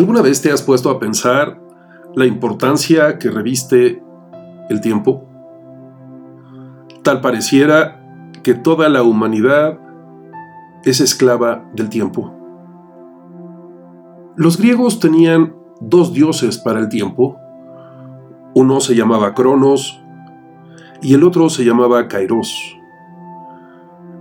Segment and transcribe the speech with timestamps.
[0.00, 1.60] ¿Alguna vez te has puesto a pensar
[2.14, 4.02] la importancia que reviste
[4.70, 5.26] el tiempo?
[7.02, 8.00] Tal pareciera
[8.42, 9.78] que toda la humanidad
[10.86, 12.32] es esclava del tiempo.
[14.36, 17.36] Los griegos tenían dos dioses para el tiempo.
[18.54, 20.02] Uno se llamaba Cronos
[21.02, 22.74] y el otro se llamaba Kairos.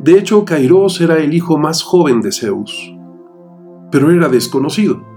[0.01, 2.93] De hecho, Kairos era el hijo más joven de Zeus,
[3.91, 5.07] pero era desconocido.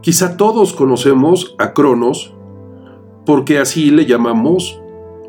[0.00, 2.34] Quizá todos conocemos a Cronos
[3.26, 4.80] porque así le llamamos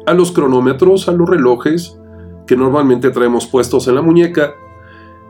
[0.05, 1.99] a los cronómetros, a los relojes
[2.47, 4.53] que normalmente traemos puestos en la muñeca.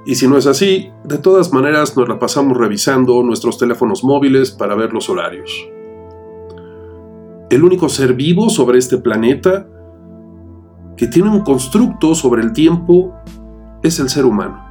[0.06, 4.52] Y si no es así, de todas maneras nos la pasamos revisando nuestros teléfonos móviles
[4.52, 5.52] para ver los horarios.
[7.50, 9.68] El único ser vivo sobre este planeta
[10.96, 13.14] que tiene un constructo sobre el tiempo
[13.82, 14.64] es el ser humano.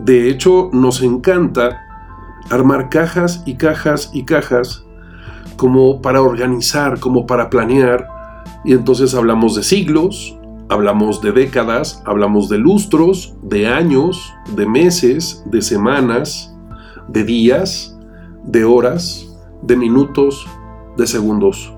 [0.00, 1.87] De hecho, nos encanta
[2.50, 4.84] armar cajas y cajas y cajas
[5.56, 8.08] como para organizar, como para planear.
[8.64, 15.42] Y entonces hablamos de siglos, hablamos de décadas, hablamos de lustros, de años, de meses,
[15.46, 16.54] de semanas,
[17.08, 17.96] de días,
[18.44, 20.46] de horas, de minutos,
[20.96, 21.72] de segundos.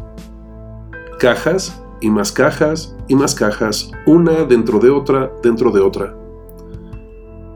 [1.19, 6.17] Cajas y más cajas y más cajas, una dentro de otra, dentro de otra.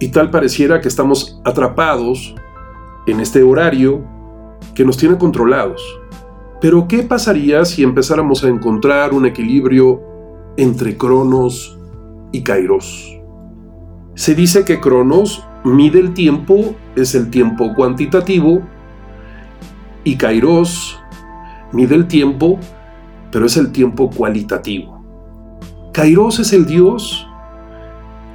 [0.00, 2.34] Y tal pareciera que estamos atrapados
[3.06, 4.05] en este horario
[4.74, 5.83] que nos tiene controlados.
[6.60, 10.00] Pero ¿qué pasaría si empezáramos a encontrar un equilibrio
[10.56, 11.78] entre Cronos
[12.33, 13.20] y Kairos?
[14.14, 18.62] Se dice que Cronos mide el tiempo, es el tiempo cuantitativo,
[20.05, 21.00] y Kairos
[21.72, 22.58] mide el tiempo
[23.34, 25.05] pero es el tiempo cualitativo.
[25.92, 27.27] Kairos es el dios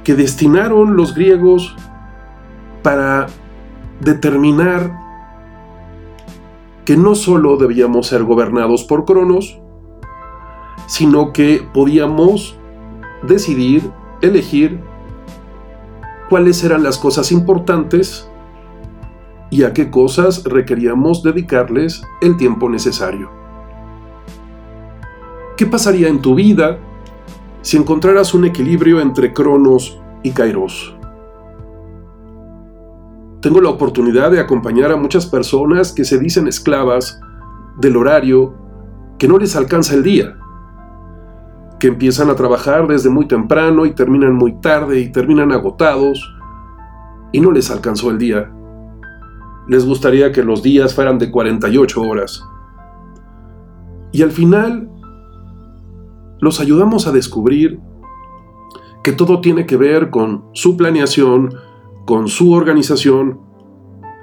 [0.04, 1.74] que destinaron los griegos
[2.82, 3.28] para
[4.00, 4.98] determinar
[6.84, 9.60] que no solo debíamos ser gobernados por Cronos,
[10.86, 12.58] sino que podíamos
[13.22, 13.90] decidir,
[14.22, 14.80] elegir
[16.28, 18.28] cuáles eran las cosas importantes
[19.50, 23.30] y a qué cosas requeríamos dedicarles el tiempo necesario.
[25.56, 26.78] ¿Qué pasaría en tu vida
[27.62, 30.96] si encontraras un equilibrio entre Cronos y Kairos?
[33.40, 37.20] Tengo la oportunidad de acompañar a muchas personas que se dicen esclavas
[37.78, 38.54] del horario
[39.18, 40.36] que no les alcanza el día,
[41.78, 46.34] que empiezan a trabajar desde muy temprano y terminan muy tarde y terminan agotados
[47.32, 48.52] y no les alcanzó el día.
[49.68, 52.44] Les gustaría que los días fueran de 48 horas.
[54.12, 54.90] Y al final
[56.40, 57.80] los ayudamos a descubrir
[59.02, 61.54] que todo tiene que ver con su planeación,
[62.10, 63.38] con su organización,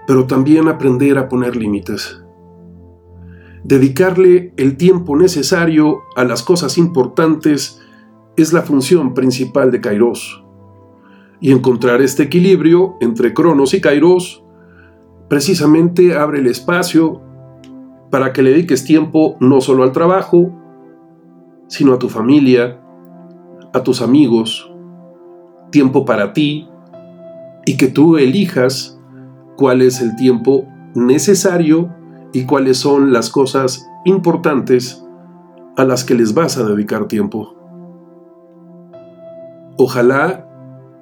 [0.08, 2.22] pero también aprender a poner límites.
[3.64, 7.82] Dedicarle el tiempo necesario a las cosas importantes
[8.36, 10.44] es la función principal de Kairos.
[11.40, 14.44] Y encontrar este equilibrio entre Cronos y Kairos
[15.30, 17.22] precisamente abre el espacio
[18.12, 20.52] para que le dediques tiempo no solo al trabajo,
[21.68, 22.82] sino a tu familia,
[23.74, 24.70] a tus amigos,
[25.72, 26.68] tiempo para ti
[27.68, 28.98] y que tú elijas
[29.58, 31.94] cuál es el tiempo necesario
[32.32, 35.06] y cuáles son las cosas importantes
[35.76, 37.56] a las que les vas a dedicar tiempo.
[39.78, 40.48] Ojalá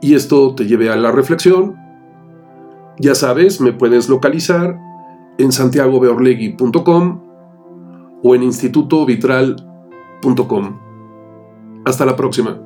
[0.02, 1.76] y esto te lleve a la reflexión.
[3.00, 4.76] Ya sabes, me puedes localizar
[5.38, 7.22] en santiagobeorlegui.com
[8.24, 9.56] o en Instituto Vitral
[11.86, 12.60] hasta la próxima.